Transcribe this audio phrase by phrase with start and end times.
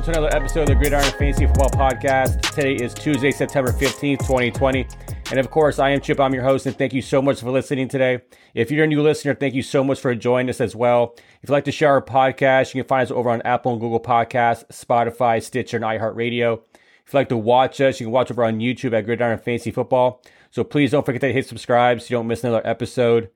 [0.00, 2.40] welcome to another episode of the Gridiron Fantasy Football Podcast.
[2.54, 4.86] Today is Tuesday, September 15th, 2020.
[5.30, 6.18] And of course, I am Chip.
[6.18, 8.22] I'm your host, and thank you so much for listening today.
[8.54, 11.16] If you're a new listener, thank you so much for joining us as well.
[11.18, 13.80] If you'd like to share our podcast, you can find us over on Apple and
[13.80, 16.60] Google Podcasts, Spotify, Stitcher, and iHeartRadio.
[16.72, 19.70] If you'd like to watch us, you can watch over on YouTube at Gridiron Fantasy
[19.70, 20.22] Football.
[20.50, 23.28] So please don't forget to hit subscribe so you don't miss another episode.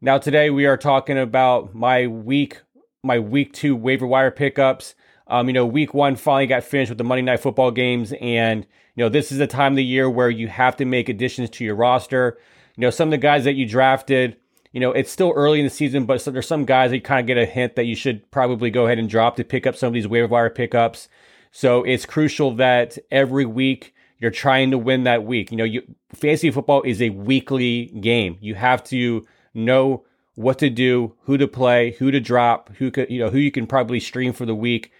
[0.00, 2.60] Now, today we are talking about my week,
[3.04, 4.96] my week two waiver wire pickups.
[5.32, 8.66] Um, you know, week one finally got finished with the Monday night football games, and
[8.94, 11.48] you know, this is the time of the year where you have to make additions
[11.50, 12.38] to your roster.
[12.76, 14.36] You know, some of the guys that you drafted,
[14.72, 17.20] you know, it's still early in the season, but there's some guys that you kind
[17.20, 19.74] of get a hint that you should probably go ahead and drop to pick up
[19.74, 21.08] some of these waiver wire pickups.
[21.50, 25.50] So it's crucial that every week you're trying to win that week.
[25.50, 28.36] You know, you, fantasy football is a weekly game.
[28.42, 33.08] You have to know what to do, who to play, who to drop, who could,
[33.10, 34.92] you know, who you can probably stream for the week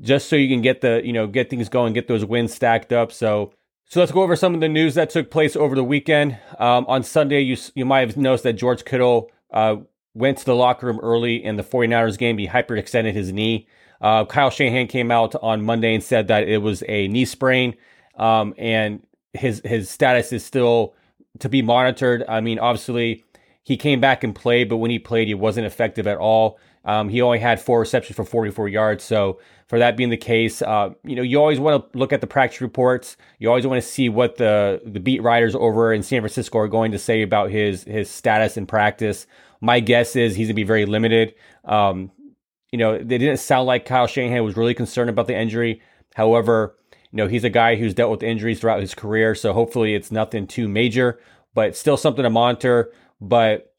[0.00, 2.92] just so you can get the you know get things going, get those wins stacked
[2.92, 3.12] up.
[3.12, 3.52] So
[3.92, 6.38] so let's go over some of the news that took place over the weekend.
[6.58, 9.76] Um, on Sunday, you you might have noticed that George Kittle uh,
[10.14, 12.38] went to the locker room early in the 49ers game.
[12.38, 13.66] He hyperextended his knee.
[14.00, 17.76] Uh, Kyle Shanahan came out on Monday and said that it was a knee sprain,
[18.16, 20.94] um, and his his status is still
[21.38, 22.24] to be monitored.
[22.28, 23.24] I mean, obviously,
[23.62, 26.58] he came back and played, but when he played, he wasn't effective at all.
[26.84, 29.04] Um, he only had four receptions for 44 yards.
[29.04, 29.38] So
[29.68, 32.26] for that being the case, uh, you know, you always want to look at the
[32.26, 33.16] practice reports.
[33.38, 36.68] You always want to see what the the beat writers over in San Francisco are
[36.68, 39.26] going to say about his his status in practice.
[39.60, 41.34] My guess is he's gonna be very limited.
[41.64, 42.10] Um,
[42.72, 45.82] you know, they didn't sound like Kyle Shanahan was really concerned about the injury.
[46.14, 46.76] However,
[47.12, 50.10] you know, he's a guy who's dealt with injuries throughout his career, so hopefully it's
[50.10, 51.20] nothing too major,
[51.54, 52.92] but still something to monitor.
[53.20, 53.71] But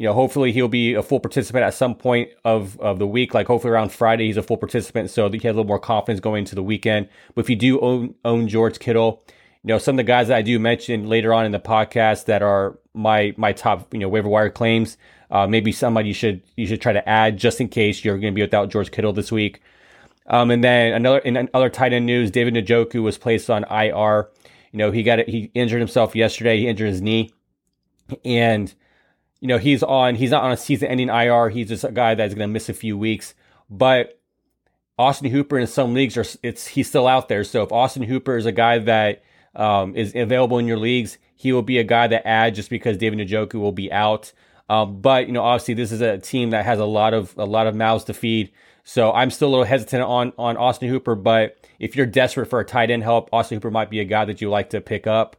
[0.00, 3.34] you know, hopefully he'll be a full participant at some point of, of the week.
[3.34, 6.20] Like hopefully around Friday, he's a full participant, so he has a little more confidence
[6.20, 7.06] going into the weekend.
[7.34, 9.22] But if you do own own George Kittle,
[9.62, 12.24] you know, some of the guys that I do mention later on in the podcast
[12.24, 14.96] that are my my top, you know, waiver wire claims.
[15.30, 18.32] Uh, maybe somebody you should you should try to add just in case you're going
[18.32, 19.60] to be without George Kittle this week.
[20.28, 24.30] Um, and then another in other tight end news, David Njoku was placed on IR.
[24.72, 25.28] You know, he got it.
[25.28, 26.56] He injured himself yesterday.
[26.56, 27.34] He injured his knee,
[28.24, 28.72] and
[29.40, 31.48] you know, he's on, he's not on a season ending IR.
[31.48, 33.34] He's just a guy that's going to miss a few weeks.
[33.68, 34.20] But
[34.98, 37.44] Austin Hooper in some leagues are, it's, he's still out there.
[37.44, 39.22] So if Austin Hooper is a guy that
[39.54, 42.98] um, is available in your leagues, he will be a guy that add just because
[42.98, 44.32] David Njoku will be out.
[44.68, 47.44] Um, but you know, obviously, this is a team that has a lot of a
[47.44, 48.52] lot of mouths to feed.
[48.84, 51.16] So I'm still a little hesitant on on Austin Hooper.
[51.16, 54.26] But if you're desperate for a tight end help, Austin Hooper might be a guy
[54.26, 55.36] that you like to pick up.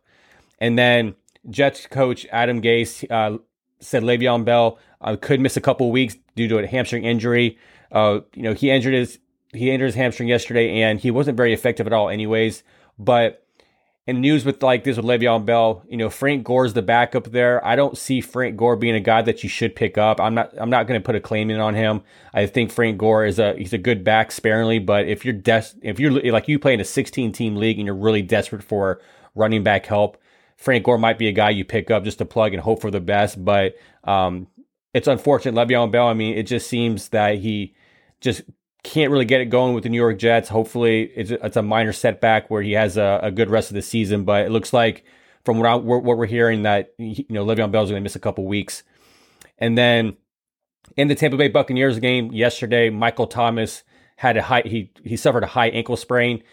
[0.60, 1.16] And then
[1.50, 3.38] Jets coach Adam Gase uh,
[3.82, 7.58] said Le'Veon Bell uh, could miss a couple weeks due to a hamstring injury.
[7.92, 9.20] Uh, you know, he injured his
[9.54, 12.64] he injured his hamstring yesterday, and he wasn't very effective at all, anyways.
[12.98, 13.46] But
[14.08, 17.66] in news with like this with Le'Veon Bell, you know, Frank Gore's the backup there.
[17.66, 20.20] I don't see Frank Gore being a guy that you should pick up.
[20.20, 22.02] I'm not I'm not going to put a claim in on him.
[22.34, 25.76] I think Frank Gore is a he's a good back sparingly, but if you're des-
[25.82, 29.00] if you're like you play in a 16 team league and you're really desperate for
[29.36, 30.18] running back help,
[30.62, 32.92] Frank Gore might be a guy you pick up just to plug and hope for
[32.92, 33.44] the best.
[33.44, 34.46] But um,
[34.94, 35.56] it's unfortunate.
[35.56, 37.74] Le'Veon Bell, I mean, it just seems that he
[38.20, 38.44] just
[38.84, 40.50] can't really get it going with the New York Jets.
[40.50, 43.74] Hopefully, it's a, it's a minor setback where he has a, a, good rest of
[43.74, 44.24] the season.
[44.24, 45.04] But it looks like
[45.44, 48.20] from what, I, what we're hearing that you know Le'Veon Bell's going to miss a
[48.20, 48.84] couple weeks.
[49.58, 50.16] And then
[50.96, 53.82] in the Tampa Bay Buccaneers game yesterday, Michael Thomas
[54.18, 56.44] had a high he he suffered a high ankle sprain.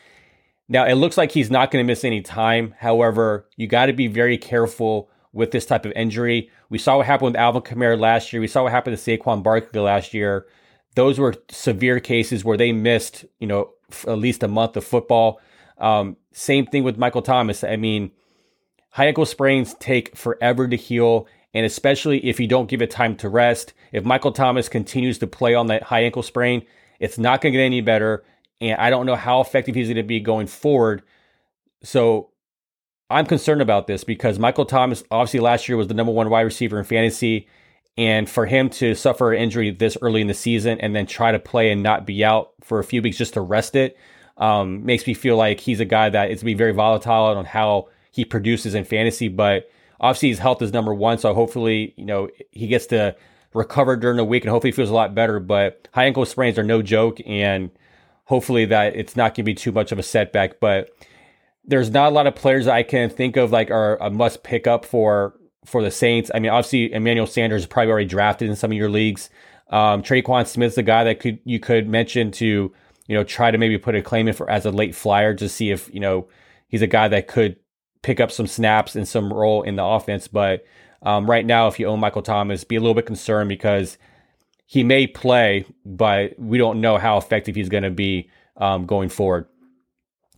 [0.69, 2.75] Now, it looks like he's not going to miss any time.
[2.79, 6.51] However, you got to be very careful with this type of injury.
[6.69, 8.41] We saw what happened with Alvin Kamara last year.
[8.41, 10.47] We saw what happened to Saquon Barkley last year.
[10.95, 13.71] Those were severe cases where they missed, you know,
[14.07, 15.41] at least a month of football.
[15.79, 17.65] Um, same thing with Michael Thomas.
[17.65, 18.11] I mean,
[18.91, 23.17] high ankle sprains take forever to heal, and especially if you don't give it time
[23.17, 23.73] to rest.
[23.93, 26.67] If Michael Thomas continues to play on that high ankle sprain,
[27.01, 28.25] it's not going to get any better
[28.61, 31.03] and I don't know how effective he's going to be going forward.
[31.83, 32.31] So
[33.11, 36.43] I'm concerned about this because Michael Thomas, obviously last year was the number one wide
[36.43, 37.49] receiver in fantasy.
[37.97, 41.33] And for him to suffer an injury this early in the season and then try
[41.33, 43.97] to play and not be out for a few weeks just to rest it
[44.37, 47.45] um, makes me feel like he's a guy that is to be very volatile on
[47.45, 49.29] how he produces in fantasy.
[49.29, 49.69] But
[50.01, 51.19] obviously his health is number one.
[51.19, 53.17] So hopefully, you know, he gets to
[53.53, 55.41] recover during the week and hopefully feels a lot better.
[55.41, 57.19] But high ankle sprains are no joke.
[57.27, 57.71] And
[58.29, 60.61] hopefully that it's not going to be too much of a setback.
[60.61, 60.91] But
[61.65, 64.67] there's not a lot of players I can think of like are a must pick
[64.67, 65.35] up for
[65.67, 66.31] for the Saints.
[66.35, 69.29] I mean, obviously Emmanuel Sanders is probably already drafted in some of your leagues.
[69.71, 72.73] Um, Tre'Quan Smith's the guy that could you could mention to
[73.09, 75.49] you know, try to maybe put a claim in for as a late flyer to
[75.49, 76.29] see if, you know,
[76.69, 77.57] he's a guy that could
[78.03, 80.29] pick up some snaps and some role in the offense.
[80.29, 80.65] But
[81.03, 83.97] um, right now, if you own Michael Thomas, be a little bit concerned because
[84.71, 88.29] he may play, but we don't know how effective he's going to be
[88.59, 89.47] um, going forward.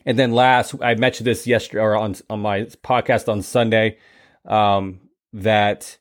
[0.06, 3.98] And then last, I mentioned this yesterday or on on my podcast on Sunday
[4.44, 5.00] um,
[5.32, 5.98] that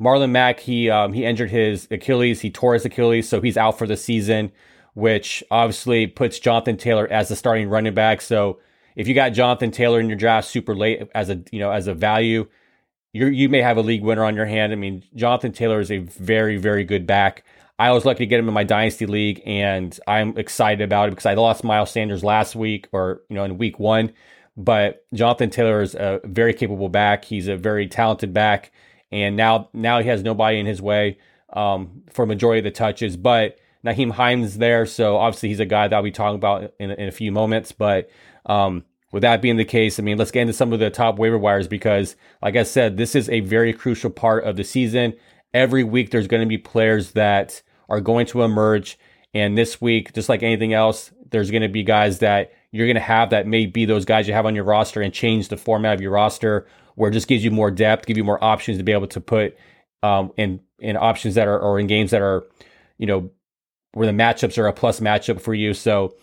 [0.00, 3.78] Marlon Mack he um, he injured his Achilles, he tore his Achilles, so he's out
[3.78, 4.50] for the season,
[4.94, 8.22] which obviously puts Jonathan Taylor as the starting running back.
[8.22, 8.58] So
[8.96, 11.86] if you got Jonathan Taylor in your draft super late as a you know as
[11.86, 12.48] a value,
[13.12, 14.72] you you may have a league winner on your hand.
[14.72, 17.44] I mean, Jonathan Taylor is a very very good back.
[17.78, 21.12] I was lucky to get him in my dynasty league, and I'm excited about it
[21.12, 24.12] because I lost Miles Sanders last week or you know in week one,
[24.56, 27.24] but Jonathan Taylor is a very capable back.
[27.24, 28.70] He's a very talented back,
[29.10, 31.18] and now now he has nobody in his way
[31.52, 33.58] um, for majority of the touches, but.
[33.82, 37.08] Nyheim Hines there, so obviously he's a guy that I'll be talking about in, in
[37.08, 37.72] a few moments.
[37.72, 38.10] But
[38.44, 41.18] um, with that being the case, I mean, let's get into some of the top
[41.18, 45.14] waiver wires because, like I said, this is a very crucial part of the season.
[45.52, 48.98] Every week, there's going to be players that are going to emerge.
[49.34, 52.94] And this week, just like anything else, there's going to be guys that you're going
[52.94, 55.56] to have that may be those guys you have on your roster and change the
[55.56, 58.78] format of your roster where it just gives you more depth, give you more options
[58.78, 59.56] to be able to put
[60.02, 62.44] um, in, in options that are, or in games that are,
[62.98, 63.30] you know,
[63.92, 65.74] where the matchups are a plus matchup for you.
[65.74, 66.14] So,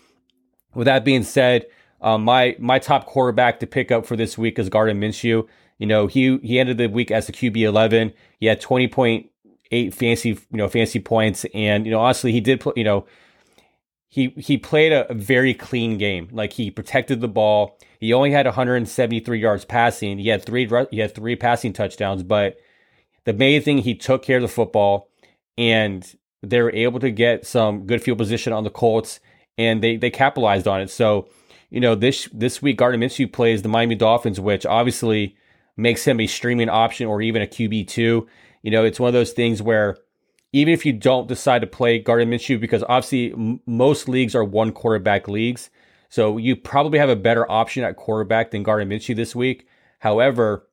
[0.74, 1.66] with that being said,
[2.00, 5.46] um, my my top quarterback to pick up for this week is Gardner Minshew.
[5.78, 8.12] You know, he he ended the week as a QB eleven.
[8.38, 9.30] He had twenty point
[9.70, 13.06] eight fancy you know fancy points, and you know honestly he did you know
[14.08, 16.28] he he played a, a, very clean game.
[16.32, 17.78] Like he protected the ball.
[18.00, 20.18] He only had 173 yards passing.
[20.18, 22.56] He had three he had three passing touchdowns, but
[23.24, 25.10] the main thing he took care of the football,
[25.58, 29.20] and they were able to get some good field position on the Colts,
[29.58, 30.90] and they they capitalized on it.
[30.90, 31.28] So
[31.70, 35.36] you know, this this week Gardner Minshew plays the Miami Dolphins, which obviously
[35.76, 38.26] makes him a streaming option or even a QB two.
[38.62, 39.96] You know, it's one of those things where
[40.52, 44.44] even if you don't decide to play Gardner Minshew, because obviously m- most leagues are
[44.44, 45.70] one quarterback leagues,
[46.08, 49.66] so you probably have a better option at quarterback than Gardner Minshew this week.
[49.98, 50.68] However,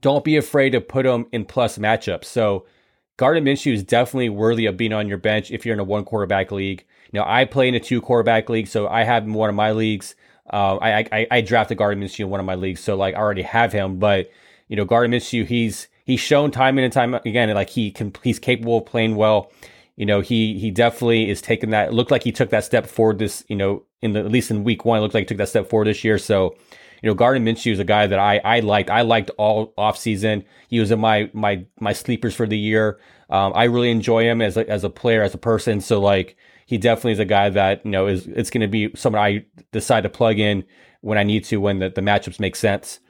[0.00, 2.24] don't be afraid to put him in plus matchups.
[2.24, 2.66] So
[3.16, 6.04] Gardner Minshew is definitely worthy of being on your bench if you're in a one
[6.04, 6.84] quarterback league.
[7.16, 10.14] Know, I play in a two quarterback league, so I have one of my leagues.
[10.52, 13.18] Uh, I, I I drafted Gardner Minshew in one of my leagues, so like I
[13.18, 13.98] already have him.
[13.98, 14.30] But
[14.68, 18.38] you know, Gardner Minshew, he's he's shown time and time again, like he can he's
[18.38, 19.50] capable of playing well.
[19.96, 21.94] You know, he he definitely is taking that.
[21.94, 23.44] looked like he took that step forward this.
[23.48, 25.48] You know, in the at least in week one, it looked like he took that
[25.48, 26.18] step forward this year.
[26.18, 26.54] So
[27.02, 28.90] you know, Gardner Minshew is a guy that I I liked.
[28.90, 30.44] I liked all off season.
[30.68, 32.98] He was in my my my sleepers for the year.
[33.28, 35.80] Um, I really enjoy him as a, as a player, as a person.
[35.80, 38.90] So like, he definitely is a guy that you know is it's going to be
[38.94, 40.64] someone I decide to plug in
[41.00, 43.00] when I need to when the, the matchups make sense.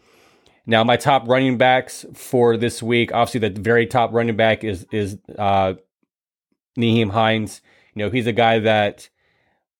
[0.66, 4.86] Now, my top running backs for this week, obviously the very top running back is
[4.90, 5.74] is uh,
[6.76, 7.60] Nyheim Hines.
[7.94, 9.08] You know, he's a guy that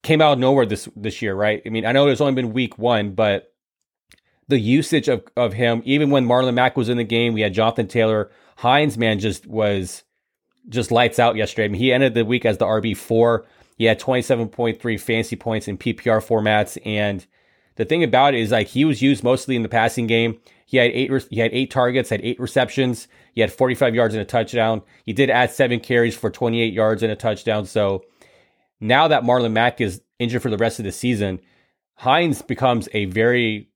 [0.02, 1.60] came out of nowhere this this year, right?
[1.66, 3.52] I mean, I know it's only been week one, but
[4.48, 7.54] the usage of, of him, even when Marlon Mack was in the game, we had
[7.54, 8.30] Jonathan Taylor.
[8.56, 10.04] Hines, man, just was
[10.68, 11.66] just lights out yesterday.
[11.66, 13.46] I mean, he ended the week as the RB four.
[13.76, 17.26] He had 27.3 fancy points in PPR formats, and
[17.76, 20.40] the thing about it is like he was used mostly in the passing game.
[20.64, 23.06] He had eight he had eight targets, had eight receptions.
[23.34, 24.82] He had 45 yards and a touchdown.
[25.04, 27.66] He did add seven carries for 28 yards and a touchdown.
[27.66, 28.02] So
[28.80, 31.40] now that Marlon Mack is injured for the rest of the season,
[31.96, 33.68] Hines becomes a very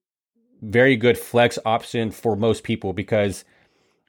[0.60, 3.44] very good flex option for most people because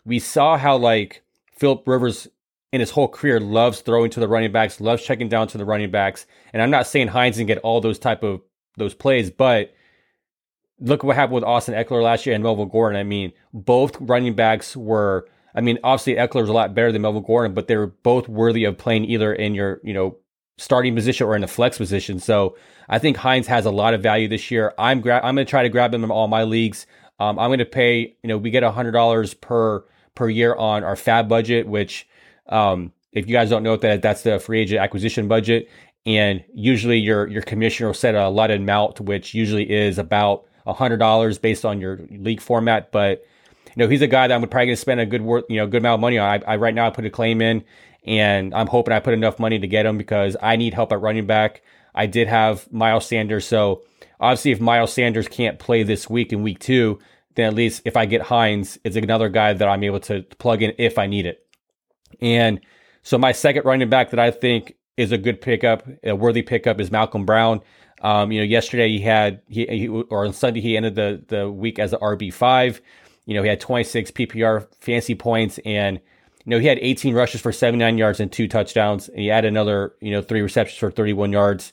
[0.06, 1.24] we saw how like
[1.58, 2.28] Philip Rivers
[2.72, 5.66] in his whole career loves throwing to the running backs, loves checking down to the
[5.66, 6.26] running backs.
[6.54, 8.42] And I'm not saying Hines can get all those type of
[8.78, 9.74] those plays, but
[10.80, 13.00] look what happened with Austin Ekeler last year and Melvin Gordon.
[13.00, 15.28] I mean, both running backs were.
[15.54, 18.30] I mean, obviously Ekeler was a lot better than Melvin Gordon, but they were both
[18.30, 20.18] worthy of playing either in your you know
[20.58, 22.20] starting position or in the flex position.
[22.20, 22.56] So
[22.90, 24.74] I think Hines has a lot of value this year.
[24.78, 26.86] I'm gra- I'm going to try to grab him in all my leagues.
[27.20, 28.16] Um, I'm going to pay.
[28.24, 29.84] You know, we get hundred dollars per
[30.16, 32.08] per year on our FAAB budget, which
[32.50, 35.70] um, if you guys don't know that, that's the free agent acquisition budget.
[36.06, 40.98] And usually your your commissioner will set a allotted amount, which usually is about hundred
[40.98, 42.92] dollars based on your league format.
[42.92, 43.24] But
[43.76, 45.58] you know, he's a guy that I'm probably going to spend a good worth, you
[45.58, 46.44] know, good amount of money on.
[46.44, 47.64] I, I right now I put a claim in,
[48.06, 51.02] and I'm hoping I put enough money to get him because I need help at
[51.02, 51.62] running back.
[51.94, 53.84] I did have Miles Sanders, so
[54.20, 57.00] obviously if Miles Sanders can't play this week in week two,
[57.36, 60.62] then at least if I get Hines, it's another guy that I'm able to plug
[60.62, 61.46] in if I need it.
[62.22, 62.62] And
[63.04, 66.80] so my second running back that I think is a good pickup, a worthy pickup
[66.80, 67.62] is Malcolm Brown.
[68.02, 71.52] Um, you know, yesterday he had he, he, or on Sunday he ended the the
[71.52, 72.82] week as the RB five.
[73.32, 76.02] You know, he had 26 PPR fancy points and
[76.44, 79.08] you know, he had 18 rushes for 79 yards and two touchdowns.
[79.08, 81.72] And he had another, you know, three receptions for 31 yards.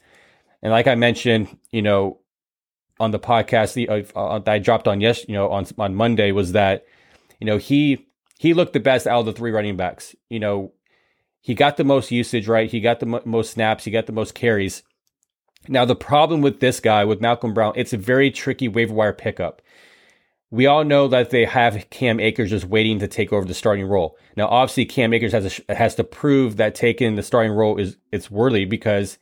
[0.62, 2.20] And like I mentioned, you know,
[3.00, 5.96] on the podcast the, uh, uh, that I dropped on yes, you know, on on
[5.96, 6.86] Monday was that,
[7.40, 8.06] you know, he
[8.38, 10.14] he looked the best out of the three running backs.
[10.30, 10.72] You know,
[11.40, 12.70] he got the most usage, right?
[12.70, 13.82] He got the most snaps.
[13.82, 14.84] He got the most carries.
[15.66, 19.12] Now, the problem with this guy, with Malcolm Brown, it's a very tricky waiver wire
[19.12, 19.60] pickup.
[20.50, 23.86] We all know that they have Cam Akers just waiting to take over the starting
[23.86, 24.16] role.
[24.36, 27.96] Now, obviously, Cam Akers has a, has to prove that taking the starting role is
[28.12, 29.18] it's worthy because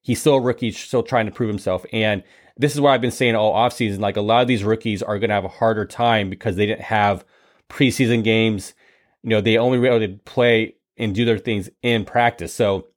[0.00, 1.84] he's still a rookie, still trying to prove himself.
[1.92, 2.22] And
[2.56, 4.00] this is what I've been saying all offseason.
[4.00, 6.66] Like a lot of these rookies are going to have a harder time because they
[6.66, 7.24] didn't have
[7.68, 8.74] preseason games.
[9.22, 12.54] You know, they only to play and do their things in practice.
[12.54, 12.88] So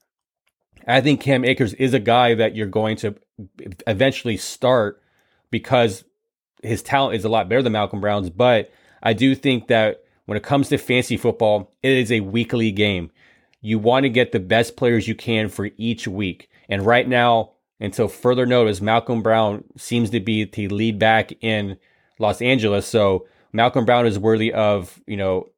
[0.87, 3.15] I think Cam Akers is a guy that you're going to
[3.87, 5.01] eventually start
[5.51, 6.03] because
[6.63, 8.29] his talent is a lot better than Malcolm Brown's.
[8.29, 8.71] But
[9.03, 13.11] I do think that when it comes to fantasy football, it is a weekly game.
[13.61, 16.49] You want to get the best players you can for each week.
[16.69, 21.77] And right now, until further notice, Malcolm Brown seems to be the lead back in
[22.19, 22.87] Los Angeles.
[22.87, 25.49] So Malcolm Brown is worthy of, you know,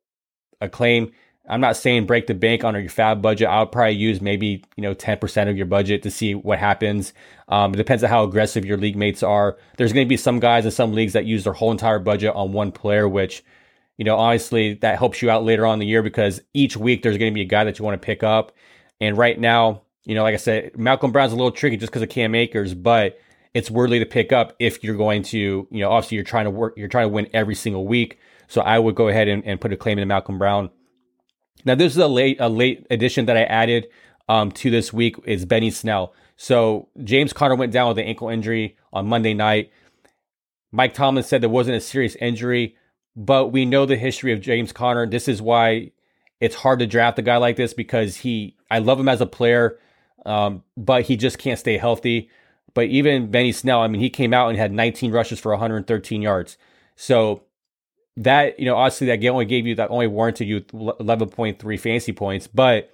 [0.60, 1.12] acclaim.
[1.48, 3.48] I'm not saying break the bank on your FAAB budget.
[3.48, 7.13] I'll probably use maybe, you know, 10% of your budget to see what happens.
[7.48, 9.58] Um, it depends on how aggressive your league mates are.
[9.77, 12.36] There's going to be some guys in some leagues that use their whole entire budget
[12.36, 13.44] on one player, which,
[13.98, 17.01] you know, honestly, that helps you out later on in the year because each week
[17.01, 18.51] there's going to be a guy that you want to pick up.
[19.00, 22.01] And right now, you know, like I said, Malcolm Brown's a little tricky just because
[22.01, 23.20] of Cam Akers, but
[23.54, 26.51] it's worthy to pick up if you're going to, you know, obviously you're trying to
[26.51, 28.20] work, you're trying to win every single week.
[28.48, 30.70] So I would go ahead and, and put a claim in Malcolm Brown.
[31.66, 33.88] Now this is a late a late addition that I added
[34.30, 36.14] um, to this week is Benny Snell.
[36.36, 39.72] So James Conner went down with an ankle injury on Monday night.
[40.72, 42.76] Mike Tomlin said there wasn't a serious injury,
[43.16, 45.08] but we know the history of James Conner.
[45.08, 45.92] This is why
[46.40, 49.26] it's hard to draft a guy like this because he I love him as a
[49.26, 49.80] player,
[50.26, 52.30] um, but he just can't stay healthy.
[52.74, 56.22] But even Benny Snell, I mean, he came out and had 19 rushes for 113
[56.22, 56.58] yards.
[56.96, 57.44] So
[58.17, 62.12] that, you know, obviously that game only gave you that only warranted you 11.3 fantasy
[62.12, 62.47] points.
[62.47, 62.93] But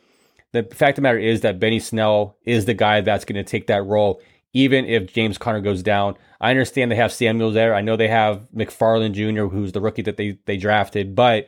[0.52, 3.50] the fact of the matter is that Benny Snell is the guy that's going to
[3.50, 4.22] take that role,
[4.54, 6.16] even if James Conner goes down.
[6.40, 7.74] I understand they have Samuels there.
[7.74, 11.48] I know they have McFarland Jr., who's the rookie that they they drafted, but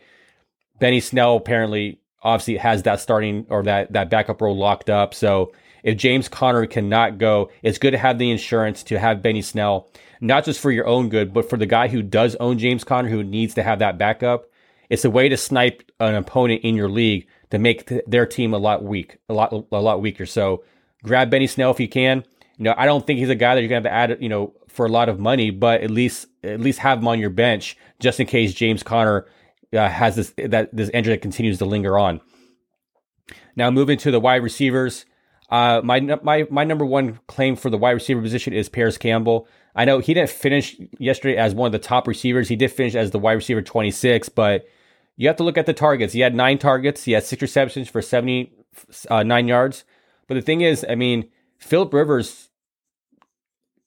[0.80, 5.14] Benny Snell apparently obviously has that starting or that that backup role locked up.
[5.14, 5.54] So
[5.84, 9.88] if James Conner cannot go, it's good to have the insurance to have Benny Snell,
[10.20, 13.08] not just for your own good, but for the guy who does own James Conner,
[13.08, 14.50] who needs to have that backup.
[14.90, 18.54] It's a way to snipe an opponent in your league to make th- their team
[18.54, 20.26] a lot weak, a lot a lot weaker.
[20.26, 20.64] So
[21.04, 22.24] grab Benny Snell if you can.
[22.58, 24.30] You know, I don't think he's a guy that you're gonna have to add, you
[24.30, 27.30] know, for a lot of money, but at least at least have him on your
[27.30, 29.28] bench just in case James Conner
[29.74, 32.22] uh, has this that this injury that continues to linger on.
[33.56, 35.06] Now moving to the wide receivers,
[35.50, 39.48] uh, my my my number one claim for the wide receiver position is Parris Campbell.
[39.76, 42.48] I know he didn't finish yesterday as one of the top receivers.
[42.48, 44.66] He did finish as the wide receiver 26, but
[45.18, 46.14] you have to look at the targets.
[46.14, 47.04] He had nine targets.
[47.04, 49.84] He had six receptions for 79 uh, yards.
[50.28, 52.50] But the thing is, I mean, Philip Rivers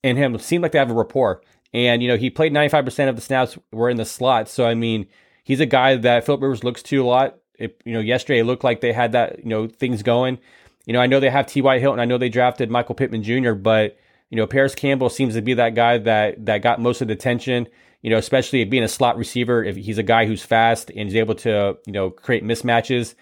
[0.02, 1.42] and him seem like they have a rapport.
[1.74, 4.48] And, you know, he played 95% of the snaps were in the slot.
[4.48, 5.06] So, I mean,
[5.48, 7.38] he's a guy that Philip Rivers looks to a lot.
[7.58, 10.38] It, you know, yesterday it looked like they had that, you know, things going.
[10.84, 11.78] You know, I know they have T.Y.
[11.78, 12.00] Hilton.
[12.00, 13.96] I know they drafted Michael Pittman Jr., but,
[14.28, 17.14] you know, Parris Campbell seems to be that guy that that got most of the
[17.14, 17.66] attention,
[18.02, 19.64] you know, especially being a slot receiver.
[19.64, 23.14] If he's a guy who's fast and he's able to, you know, create mismatches,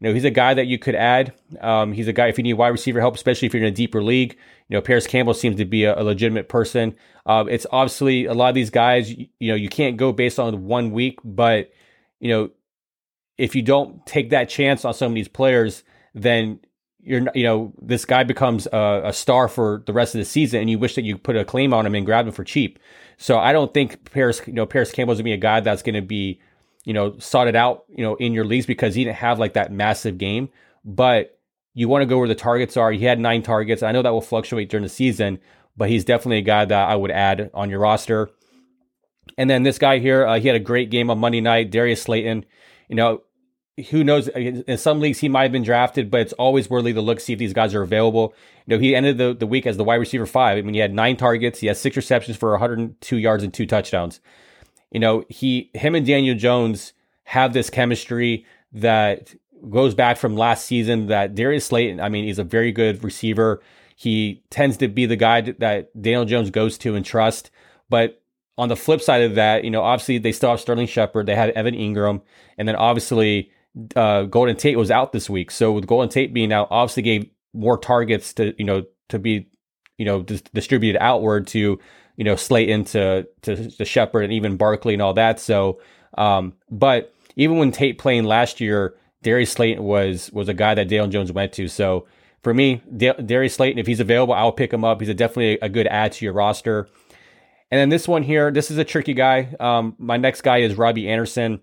[0.00, 1.32] you know, he's a guy that you could add.
[1.60, 3.74] Um, he's a guy if you need wide receiver help, especially if you're in a
[3.74, 4.36] deeper league.
[4.68, 6.94] You know, Parris Campbell seems to be a, a legitimate person.
[7.24, 9.10] Um, it's obviously a lot of these guys.
[9.10, 11.72] You, you know, you can't go based on one week, but
[12.20, 12.50] you know,
[13.38, 15.82] if you don't take that chance on some of these players,
[16.14, 16.60] then
[17.00, 20.60] you're you know this guy becomes a, a, star for the rest of the season,
[20.60, 22.44] and you wish that you could put a claim on him and grab him for
[22.44, 22.78] cheap.
[23.16, 26.02] So I don't think Parris, you know Parris Campbell's gonna be a guy that's gonna
[26.02, 26.40] be
[26.86, 29.52] you know sought it out you know in your leagues because he didn't have like
[29.52, 30.48] that massive game,
[30.82, 31.38] but
[31.74, 32.90] you want to go where the targets are.
[32.90, 33.82] He had nine targets.
[33.82, 35.38] I know that will fluctuate during the season,
[35.76, 38.30] but he's definitely a guy that I would add on your roster.
[39.36, 41.70] And then this guy here, uh, he had a great game on Monday night.
[41.70, 42.46] Darius Slayton,
[42.88, 43.22] you know,
[43.90, 44.28] who knows?
[44.28, 47.34] In some leagues, he might have been drafted, but it's always worthy to look see
[47.34, 48.32] if these guys are available.
[48.66, 50.56] You know, he ended the, the week as the wide receiver five.
[50.56, 53.66] I mean, he had nine targets, he had six receptions for 102 yards and two
[53.66, 54.20] touchdowns.
[54.90, 56.92] You know, he him and Daniel Jones
[57.24, 59.34] have this chemistry that
[59.70, 63.62] goes back from last season that Darius Slayton, I mean, he's a very good receiver.
[63.96, 67.50] He tends to be the guy that Daniel Jones goes to and trust.
[67.88, 68.22] But
[68.58, 71.34] on the flip side of that, you know, obviously they still have Sterling Shepard, they
[71.34, 72.22] had Evan Engram,
[72.58, 73.50] and then obviously
[73.94, 75.50] uh, Golden Tate was out this week.
[75.50, 79.48] So with Golden Tate being out, obviously gave more targets to you know to be
[79.98, 81.78] you know dis- distributed outward to
[82.16, 85.40] you know Slayton to to, to Shepard and even Barkley and all that.
[85.40, 85.80] So,
[86.18, 90.88] um, but even when Tate playing last year, Darius Slayton was was a guy that
[90.88, 91.68] Dale Jones went to.
[91.68, 92.06] So
[92.42, 95.00] for me, Darius Slayton, if he's available, I'll pick him up.
[95.00, 96.88] He's a definitely a good add to your roster.
[97.70, 99.54] And then this one here, this is a tricky guy.
[99.58, 101.60] Um, my next guy is Robbie Anderson.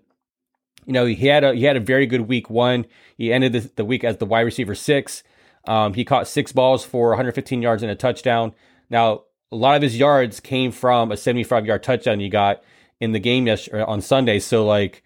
[0.84, 2.84] You know, he had a he had a very good week one.
[3.16, 5.22] He ended the, the week as the wide receiver six.
[5.66, 8.52] Um, he caught six balls for 115 yards and a touchdown.
[8.90, 9.22] Now,
[9.54, 12.62] a lot of his yards came from a 75 yard touchdown he got
[13.00, 14.40] in the game yesterday on Sunday.
[14.40, 15.04] So, like,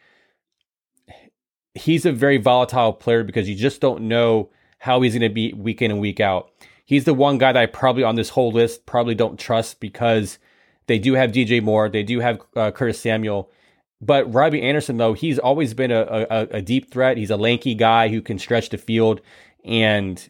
[1.74, 5.52] he's a very volatile player because you just don't know how he's going to be
[5.52, 6.50] week in and week out.
[6.86, 10.38] He's the one guy that I probably on this whole list probably don't trust because
[10.86, 13.50] they do have DJ Moore, they do have uh, Curtis Samuel.
[14.00, 17.18] But Robbie Anderson, though, he's always been a, a, a deep threat.
[17.18, 19.20] He's a lanky guy who can stretch the field.
[19.62, 20.26] And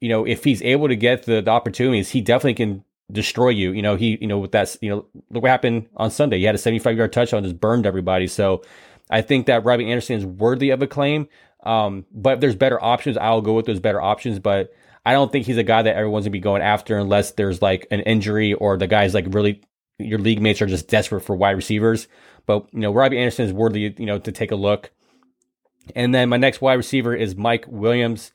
[0.00, 3.72] you know, if he's able to get the, the opportunities, he definitely can destroy you.
[3.72, 6.38] You know, he, you know, with that, you know, look what happened on Sunday.
[6.38, 8.26] He had a 75 yard touchdown, just burned everybody.
[8.26, 8.62] So
[9.10, 11.28] I think that Robbie Anderson is worthy of a claim.
[11.64, 14.38] Um, but if there's better options, I'll go with those better options.
[14.38, 14.72] But
[15.04, 17.86] I don't think he's a guy that everyone's gonna be going after unless there's like
[17.90, 19.62] an injury or the guy's like really
[19.98, 22.08] your league mates are just desperate for wide receivers.
[22.46, 24.90] But you know, Robbie Anderson is worthy, you know, to take a look.
[25.94, 28.32] And then my next wide receiver is Mike Williams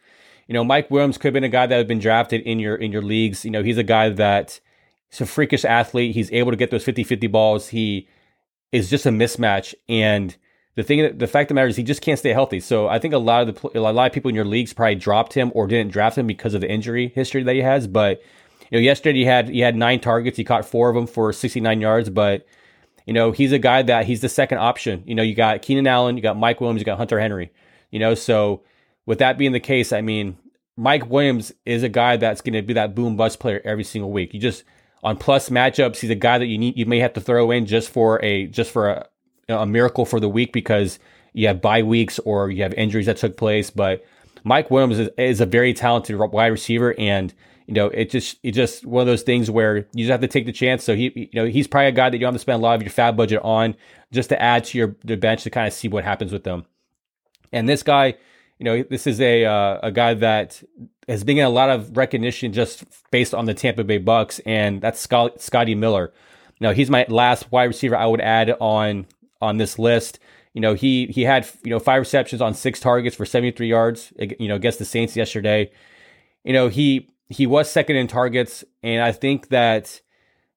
[0.53, 2.75] you know, Mike Williams could have been a guy that had been drafted in your
[2.75, 3.43] in your leagues.
[3.43, 4.59] You know, he's a guy that
[5.09, 6.13] he's a freakish athlete.
[6.13, 7.69] He's able to get those 50-50 balls.
[7.69, 8.07] He
[8.71, 9.73] is just a mismatch.
[9.89, 10.37] And
[10.75, 12.59] the thing the fact of the matter is he just can't stay healthy.
[12.59, 14.93] So I think a lot of the a lot of people in your leagues probably
[14.93, 17.87] dropped him or didn't draft him because of the injury history that he has.
[17.87, 18.21] But
[18.69, 20.37] you know, yesterday he had he had nine targets.
[20.37, 22.11] He caught four of them for 69 yards.
[22.11, 22.45] But
[23.07, 25.01] you know, he's a guy that he's the second option.
[25.07, 27.51] You know, you got Keenan Allen, you got Mike Williams, you got Hunter Henry.
[27.89, 28.61] You know, so
[29.07, 30.37] with that being the case, I mean,
[30.75, 34.11] Mike Williams is a guy that's going to be that boom bust player every single
[34.11, 34.33] week.
[34.33, 34.63] You just
[35.03, 37.65] on plus matchups, he's a guy that you need you may have to throw in
[37.65, 39.07] just for a just for a,
[39.49, 40.97] a miracle for the week because
[41.33, 43.69] you have bye weeks or you have injuries that took place.
[43.69, 44.03] But
[44.43, 47.33] Mike Williams is, is a very talented wide receiver, and
[47.67, 50.27] you know it just it's just one of those things where you just have to
[50.27, 50.83] take the chance.
[50.83, 52.63] So he you know he's probably a guy that you don't have to spend a
[52.63, 53.75] lot of your FAAB budget on
[54.11, 56.65] just to add to your the bench to kind of see what happens with them.
[57.51, 58.15] And this guy
[58.63, 60.63] you know, this is a uh, a guy that
[61.09, 64.79] has been getting a lot of recognition just based on the Tampa Bay Bucks, and
[64.79, 66.13] that's Scott, Scotty Miller.
[66.61, 69.05] You know, he's my last wide receiver I would add on
[69.41, 70.19] on this list.
[70.53, 74.13] You know, he he had you know five receptions on six targets for 73 yards.
[74.17, 75.69] You know, against the Saints yesterday.
[76.45, 79.99] You know, he he was second in targets, and I think that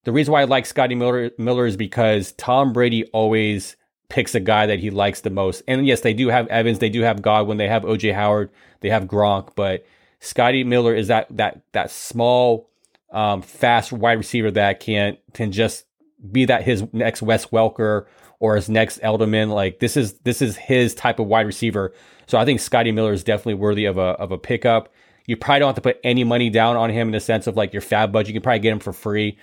[0.05, 3.77] the reason why I like Scotty Miller Miller is because Tom Brady always
[4.09, 5.62] picks a guy that he likes the most.
[5.66, 8.90] And yes, they do have Evans, they do have Godwin, they have OJ Howard, they
[8.90, 9.85] have Gronk, but
[10.21, 12.71] Scotty Miller is that that that small,
[13.11, 15.85] um, fast wide receiver that can can just
[16.33, 18.07] be that his next Wes Welker
[18.38, 19.51] or his next Edelman.
[19.51, 21.92] Like this is this is his type of wide receiver.
[22.27, 24.92] So I think Scotty Miller is definitely worthy of a of a pickup.
[25.27, 27.57] You probably don't have to put any money down on him in the sense of
[27.57, 28.29] like your FAAB budget.
[28.29, 29.38] You can probably get him for free,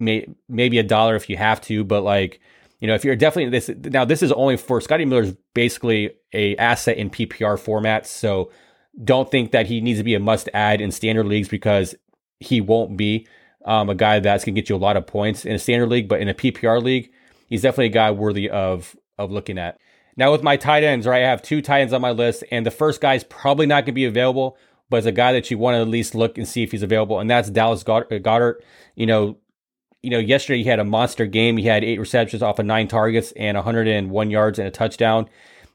[0.00, 2.40] may, maybe a dollar if you have to, but like
[2.80, 6.56] you know, if you're definitely this now, this is only for Scotty Miller's basically a
[6.56, 8.06] asset in PPR formats.
[8.06, 8.50] So
[9.04, 11.94] don't think that he needs to be a must add in standard leagues because
[12.40, 13.26] he won't be
[13.66, 16.08] um, a guy that's gonna get you a lot of points in a standard league,
[16.08, 17.12] but in a PPR league,
[17.48, 19.78] he's definitely a guy worthy of of looking at.
[20.16, 22.64] Now with my tight ends, right, I have two tight ends on my list, and
[22.64, 24.56] the first guy is probably not gonna be available,
[24.88, 26.82] but it's a guy that you want to at least look and see if he's
[26.82, 28.54] available, and that's Dallas Goedert.
[28.94, 29.36] You know,
[30.02, 31.56] you know, yesterday he had a monster game.
[31.56, 35.28] He had eight receptions off of nine targets and 101 yards and a touchdown.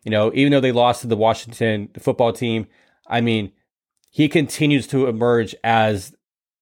[0.03, 2.67] You know, even though they lost to the Washington football team,
[3.07, 3.51] I mean,
[4.09, 6.15] he continues to emerge as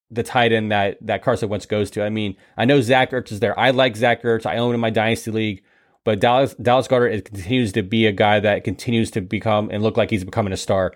[0.09, 2.03] the tight end that that Carson Wentz goes to.
[2.03, 3.57] I mean, I know Zach Ertz is there.
[3.59, 4.45] I like Zach Ertz.
[4.45, 5.63] I own him in my dynasty league,
[6.03, 9.97] but Dallas Dallas Goedert continues to be a guy that continues to become and look
[9.97, 10.93] like he's becoming a star.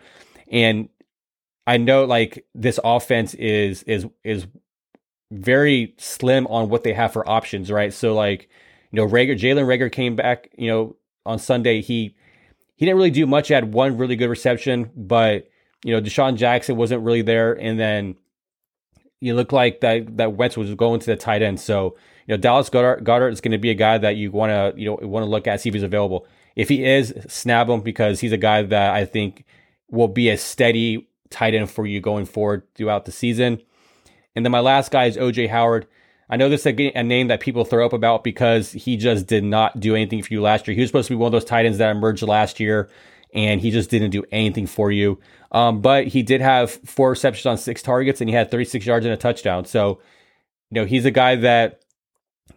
[0.51, 0.89] And
[1.65, 4.47] I know like this offense is is is
[5.31, 7.93] very slim on what they have for options, right?
[7.93, 8.49] So like,
[8.91, 11.81] you know, Reagor, Jalen Reagor came back, you know, on Sunday.
[11.81, 12.15] He
[12.75, 13.47] he didn't really do much.
[13.49, 15.49] He had one really good reception, but
[15.83, 18.15] you know, DeSean Jackson wasn't really there, and then
[19.19, 21.59] you look like that that Wentz was going to the tight end.
[21.59, 21.95] So
[22.27, 24.79] you know, Dallas Goddard, Goedert is going to be a guy that you want to
[24.79, 26.25] you know want to look at see if he's available.
[26.55, 29.45] If he is, snap him because he's a guy that I think
[29.89, 33.61] will be a steady tight end for you going forward throughout the season.
[34.37, 35.87] And then my last guy is OJ Howard.
[36.29, 39.43] I know this is a, name that people throw up about because he just did
[39.43, 40.75] not do anything for you last year.
[40.75, 42.87] He was supposed to be one of those tight ends that emerged last year,
[43.33, 45.19] and he just didn't do anything for you.
[45.51, 49.07] Um, but he did have four receptions on six targets, and he had 36 yards
[49.07, 49.65] and a touchdown.
[49.65, 50.01] So,
[50.69, 51.81] you know, he's a guy that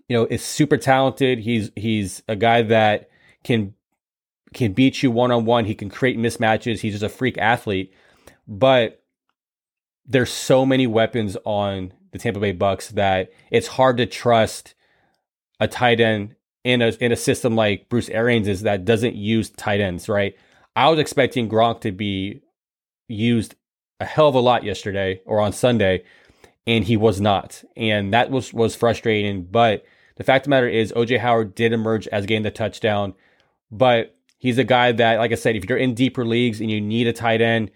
[0.06, 1.38] you know is super talented.
[1.38, 3.08] He's he's a guy that
[3.42, 3.72] can
[4.52, 5.64] can beat you one on one.
[5.64, 6.80] He can create mismatches.
[6.80, 7.94] He's just a freak athlete.
[8.46, 8.99] But
[10.10, 14.74] there's so many weapons on the Tampa Bay Bucks that it's hard to trust
[15.60, 19.50] a tight end in a in a system like Bruce Arians is that doesn't use
[19.50, 20.34] tight ends, right?
[20.74, 22.42] I was expecting Gronk to be
[23.06, 23.54] used
[24.00, 26.02] a hell of a lot yesterday or on Sunday,
[26.66, 27.62] and he was not.
[27.76, 29.44] And that was was frustrating.
[29.44, 29.84] But
[30.16, 33.14] the fact of the matter is OJ Howard did emerge as getting the touchdown.
[33.70, 36.80] But he's a guy that, like I said, if you're in deeper leagues and you
[36.80, 37.70] need a tight end,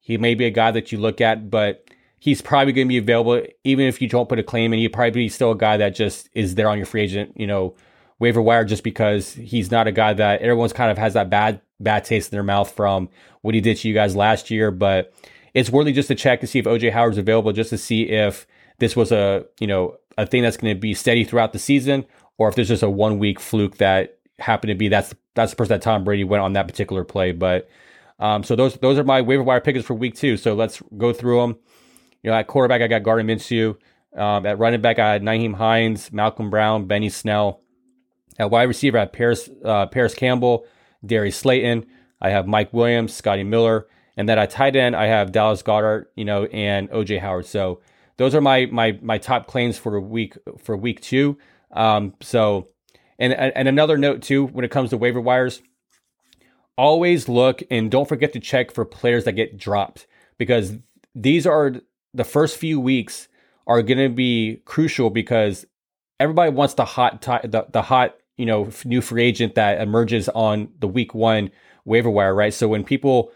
[0.00, 1.84] he may be a guy that you look at, but
[2.18, 4.78] he's probably going to be available even if you don't put a claim in.
[4.78, 7.46] He'd probably be still a guy that just is there on your free agent, you
[7.46, 7.74] know,
[8.18, 11.60] waiver wire just because he's not a guy that everyone's kind of has that bad
[11.80, 13.08] bad taste in their mouth from
[13.40, 14.70] what he did to you guys last year.
[14.70, 15.12] But
[15.54, 18.46] it's worthy just to check to see if OJ Howard's available, just to see if
[18.78, 22.04] this was a you know a thing that's going to be steady throughout the season,
[22.38, 25.56] or if there's just a one week fluke that happened to be that's that's the
[25.56, 27.32] person that Tom Brady went on that particular play.
[27.32, 27.68] But
[28.20, 30.36] um, so those those are my waiver wire pickers for week two.
[30.36, 31.58] So let's go through them.
[32.22, 33.76] You know, at quarterback I got Gardner Minshew.
[34.14, 37.62] Um, at running back I had Nyheim Hines, Malcolm Brown, Benny Snell.
[38.38, 40.66] At wide receiver I had Parris, uh, Parris Campbell,
[41.04, 41.86] Darius Slayton.
[42.20, 46.06] I have Mike Williams, Scotty Miller, and then at tight end I have Dallas Goedert,
[46.14, 47.46] you know, and OJ Howard.
[47.46, 47.80] So
[48.18, 51.38] those are my my my top claims for week for week two.
[51.72, 52.68] Um, so
[53.18, 55.62] and and another note too, when it comes to waiver wires,
[56.80, 60.06] always look and don't forget to check for players that get dropped
[60.38, 60.72] because
[61.14, 61.74] these are
[62.14, 63.28] the first few weeks
[63.66, 65.66] are going to be crucial because
[66.18, 70.70] everybody wants the hot the, the hot you know new free agent that emerges on
[70.78, 71.50] the week one
[71.84, 72.54] waiver wire, right?
[72.54, 73.30] So when people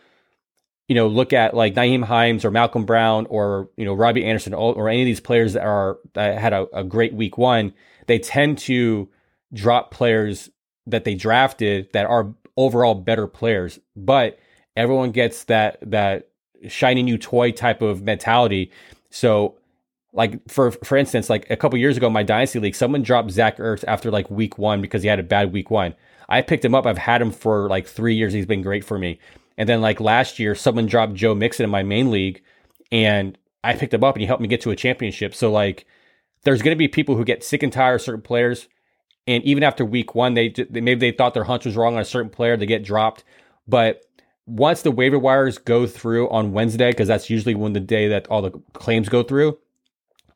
[0.88, 4.54] you know look at like Nyheim Hines or Malcolm Brown or you know Robbie Anderson
[4.54, 7.74] or any of these players that are that had a, a great week one,
[8.06, 9.10] they tend to
[9.52, 10.48] drop players
[10.86, 14.38] that they drafted that are overall better players, but
[14.76, 16.28] everyone gets that that
[16.68, 18.70] shiny new toy type of mentality.
[19.10, 19.56] So
[20.12, 23.30] like for for instance, like a couple years ago, in my dynasty league, someone dropped
[23.30, 25.94] Zach Ertz after like week one because he had a bad week one.
[26.28, 26.86] I picked him up.
[26.86, 28.32] I've had him for like three years.
[28.32, 29.18] He's been great for me.
[29.58, 32.42] And then like last year, someone dropped Joe Mixon in my main league,
[32.90, 35.34] and I picked him up and he helped me get to a championship.
[35.34, 35.86] So like,
[36.42, 38.68] there's going to be people who get sick and tired of certain players
[39.26, 42.00] and even after week one, they, they maybe they thought their hunch was wrong on
[42.00, 43.24] a certain player, they get dropped.
[43.66, 44.04] But
[44.46, 48.26] once the waiver wires go through on Wednesday, because that's usually when the day that
[48.28, 49.58] all the claims go through,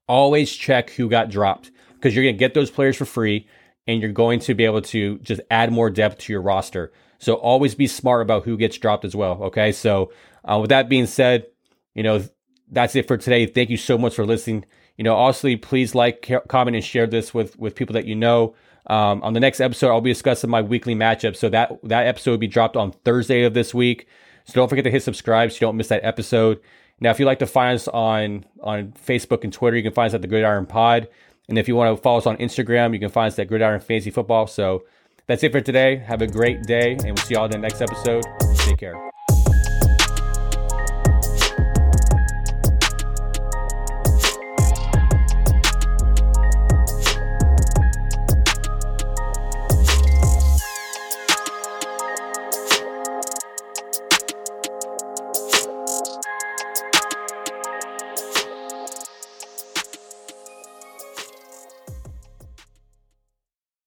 [0.07, 3.47] always check who got dropped because you're going to get those players for free
[3.87, 6.93] and you're going to be able to just add more depth to your roster.
[7.19, 9.43] So always be smart about who gets dropped as well.
[9.45, 9.73] Okay.
[9.73, 10.13] So
[10.45, 11.47] uh, with that being said,
[11.95, 12.25] you know,
[12.71, 13.47] that's it for today.
[13.47, 14.65] Thank you so much for listening.
[14.99, 18.55] You know, obviously, please like, comment, and share this with with people that you know.
[18.89, 21.37] Um, on the next episode, I'll be discussing my weekly matchup.
[21.37, 24.07] So that that episode will be dropped on Thursday of this week.
[24.45, 26.61] So don't forget to hit subscribe so you don't miss that episode.
[27.01, 30.09] Now, if you'd like to find us on on Facebook and Twitter, you can find
[30.09, 31.09] us at the Gridiron Pod.
[31.49, 33.81] And if you want to follow us on Instagram, you can find us at Gridiron
[33.81, 34.47] Fantasy Football.
[34.47, 34.85] So
[35.27, 35.97] that's it for today.
[35.97, 38.25] Have a great day, and we'll see you all in the next episode.
[38.57, 39.18] Take care.